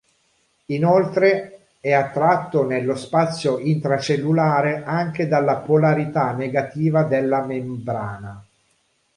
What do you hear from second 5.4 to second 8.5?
polarità negativa della membrana.